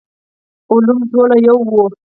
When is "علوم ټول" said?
0.71-1.31